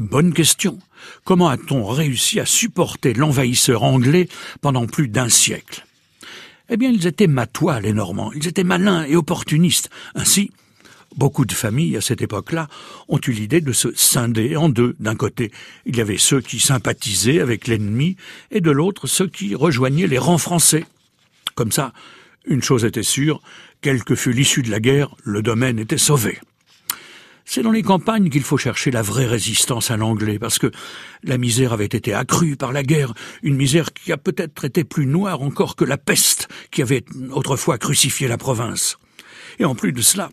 Bonne 0.00 0.32
question. 0.32 0.78
Comment 1.24 1.50
a-t-on 1.50 1.84
réussi 1.84 2.40
à 2.40 2.46
supporter 2.46 3.12
l'envahisseur 3.12 3.82
anglais 3.82 4.28
pendant 4.62 4.86
plus 4.86 5.08
d'un 5.08 5.28
siècle? 5.28 5.86
Eh 6.70 6.78
bien, 6.78 6.90
ils 6.90 7.06
étaient 7.06 7.26
matois, 7.26 7.80
les 7.80 7.92
Normands. 7.92 8.32
Ils 8.32 8.48
étaient 8.48 8.64
malins 8.64 9.04
et 9.04 9.14
opportunistes. 9.14 9.90
Ainsi, 10.14 10.50
Beaucoup 11.16 11.44
de 11.44 11.52
familles, 11.52 11.96
à 11.96 12.00
cette 12.00 12.22
époque-là, 12.22 12.68
ont 13.08 13.18
eu 13.26 13.32
l'idée 13.32 13.60
de 13.60 13.72
se 13.72 13.92
scinder 13.96 14.54
en 14.54 14.68
deux. 14.68 14.94
D'un 15.00 15.16
côté, 15.16 15.50
il 15.84 15.96
y 15.96 16.00
avait 16.00 16.18
ceux 16.18 16.40
qui 16.40 16.60
sympathisaient 16.60 17.40
avec 17.40 17.66
l'ennemi, 17.66 18.16
et 18.52 18.60
de 18.60 18.70
l'autre, 18.70 19.08
ceux 19.08 19.26
qui 19.26 19.56
rejoignaient 19.56 20.06
les 20.06 20.18
rangs 20.18 20.38
français. 20.38 20.86
Comme 21.56 21.72
ça, 21.72 21.92
une 22.46 22.62
chose 22.62 22.84
était 22.84 23.02
sûre, 23.02 23.42
quelle 23.80 24.04
que 24.04 24.14
fût 24.14 24.32
l'issue 24.32 24.62
de 24.62 24.70
la 24.70 24.78
guerre, 24.78 25.16
le 25.24 25.42
domaine 25.42 25.80
était 25.80 25.98
sauvé. 25.98 26.38
C'est 27.52 27.62
dans 27.62 27.72
les 27.72 27.82
campagnes 27.82 28.30
qu'il 28.30 28.44
faut 28.44 28.58
chercher 28.58 28.92
la 28.92 29.02
vraie 29.02 29.26
résistance 29.26 29.90
à 29.90 29.96
l'anglais, 29.96 30.38
parce 30.38 30.60
que 30.60 30.70
la 31.24 31.36
misère 31.36 31.72
avait 31.72 31.84
été 31.84 32.14
accrue 32.14 32.54
par 32.54 32.72
la 32.72 32.84
guerre, 32.84 33.12
une 33.42 33.56
misère 33.56 33.92
qui 33.92 34.12
a 34.12 34.16
peut-être 34.16 34.66
été 34.66 34.84
plus 34.84 35.04
noire 35.04 35.42
encore 35.42 35.74
que 35.74 35.84
la 35.84 35.98
peste 35.98 36.46
qui 36.70 36.80
avait 36.80 37.04
autrefois 37.32 37.76
crucifié 37.76 38.28
la 38.28 38.38
province. 38.38 38.98
Et 39.58 39.64
en 39.64 39.74
plus 39.74 39.92
de 39.92 40.00
cela, 40.00 40.30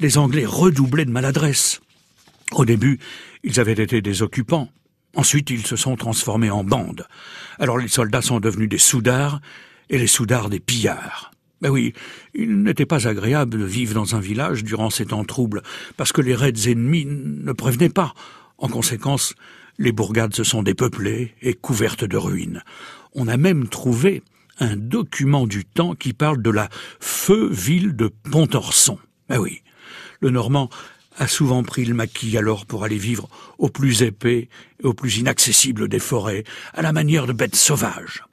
les 0.00 0.18
Anglais 0.18 0.44
redoublaient 0.44 1.06
de 1.06 1.10
maladresse. 1.10 1.80
Au 2.52 2.66
début, 2.66 2.98
ils 3.42 3.58
avaient 3.58 3.72
été 3.72 4.02
des 4.02 4.20
occupants. 4.20 4.68
Ensuite, 5.16 5.48
ils 5.48 5.66
se 5.66 5.76
sont 5.76 5.96
transformés 5.96 6.50
en 6.50 6.62
bandes. 6.62 7.08
Alors 7.58 7.78
les 7.78 7.88
soldats 7.88 8.20
sont 8.20 8.38
devenus 8.38 8.68
des 8.68 8.76
soudards 8.76 9.40
et 9.88 9.96
les 9.96 10.06
soudards 10.06 10.50
des 10.50 10.60
pillards. 10.60 11.30
Ben 11.60 11.70
oui, 11.70 11.92
il 12.34 12.62
n'était 12.62 12.86
pas 12.86 13.06
agréable 13.06 13.58
de 13.58 13.64
vivre 13.64 13.94
dans 13.94 14.14
un 14.16 14.20
village 14.20 14.64
durant 14.64 14.88
ces 14.88 15.06
temps 15.06 15.24
troubles, 15.24 15.62
parce 15.96 16.12
que 16.12 16.22
les 16.22 16.34
raids 16.34 16.70
ennemis 16.70 17.06
ne 17.06 17.52
prévenaient 17.52 17.90
pas. 17.90 18.14
En 18.56 18.68
conséquence, 18.68 19.34
les 19.78 19.92
bourgades 19.92 20.34
se 20.34 20.44
sont 20.44 20.62
dépeuplées 20.62 21.34
et 21.42 21.54
couvertes 21.54 22.04
de 22.04 22.16
ruines. 22.16 22.62
On 23.14 23.28
a 23.28 23.36
même 23.36 23.68
trouvé 23.68 24.22
un 24.58 24.76
document 24.76 25.46
du 25.46 25.64
temps 25.64 25.94
qui 25.94 26.12
parle 26.12 26.42
de 26.42 26.50
la 26.50 26.68
feu 27.00 27.48
ville 27.50 27.96
de 27.96 28.08
Pontorson. 28.30 28.98
Ben 29.28 29.38
oui, 29.38 29.62
le 30.20 30.30
Normand 30.30 30.70
a 31.16 31.26
souvent 31.26 31.62
pris 31.62 31.84
le 31.84 31.94
maquis 31.94 32.36
alors 32.38 32.66
pour 32.66 32.84
aller 32.84 32.98
vivre 32.98 33.28
au 33.58 33.68
plus 33.68 34.02
épais 34.02 34.48
et 34.82 34.86
au 34.86 34.94
plus 34.94 35.18
inaccessible 35.18 35.88
des 35.88 35.98
forêts, 35.98 36.44
à 36.72 36.82
la 36.82 36.92
manière 36.92 37.26
de 37.26 37.32
bêtes 37.32 37.56
sauvages. 37.56 38.24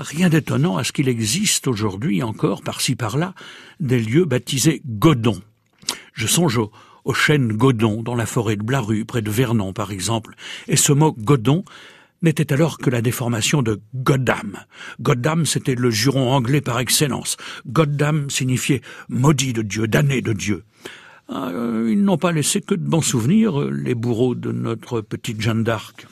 Rien 0.00 0.30
d'étonnant 0.30 0.78
à 0.78 0.84
ce 0.84 0.92
qu'il 0.92 1.10
existe 1.10 1.68
aujourd'hui 1.68 2.22
encore, 2.22 2.62
par-ci 2.62 2.96
par-là, 2.96 3.34
des 3.80 4.00
lieux 4.00 4.24
baptisés 4.24 4.80
Godons. 4.86 5.42
Je 6.14 6.26
songe 6.26 6.56
au, 6.56 6.72
au 7.04 7.12
chêne 7.12 7.52
Godon 7.52 8.02
dans 8.02 8.14
la 8.14 8.24
forêt 8.24 8.56
de 8.56 8.62
Blaru, 8.62 9.04
près 9.04 9.20
de 9.20 9.30
Vernon 9.30 9.74
par 9.74 9.92
exemple, 9.92 10.36
et 10.68 10.76
ce 10.76 10.94
mot 10.94 11.12
Godon 11.12 11.64
n'était 12.22 12.50
alors 12.50 12.78
que 12.78 12.88
la 12.88 13.02
déformation 13.02 13.60
de 13.60 13.82
Goddam. 13.94 14.64
Goddam, 15.02 15.44
c'était 15.44 15.74
le 15.74 15.90
juron 15.90 16.32
anglais 16.32 16.62
par 16.62 16.78
excellence. 16.78 17.36
Goddam 17.66 18.30
signifiait 18.30 18.80
maudit 19.10 19.52
de 19.52 19.60
Dieu, 19.60 19.86
damné 19.86 20.22
de 20.22 20.32
Dieu. 20.32 20.64
Ah, 21.28 21.50
euh, 21.50 21.88
ils 21.90 22.02
n'ont 22.02 22.16
pas 22.16 22.32
laissé 22.32 22.62
que 22.62 22.74
de 22.74 22.88
bons 22.88 23.02
souvenirs, 23.02 23.60
les 23.70 23.94
bourreaux 23.94 24.34
de 24.34 24.50
notre 24.50 25.02
petite 25.02 25.42
Jeanne 25.42 25.62
d'Arc. 25.62 26.08